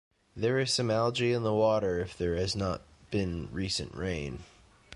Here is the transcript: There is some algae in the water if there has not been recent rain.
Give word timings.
There 0.35 0.57
is 0.57 0.73
some 0.73 0.89
algae 0.89 1.31
in 1.31 1.43
the 1.43 1.53
water 1.53 1.99
if 1.99 2.17
there 2.17 2.35
has 2.35 2.55
not 2.55 2.81
been 3.11 3.49
recent 3.51 3.93
rain. 3.93 4.39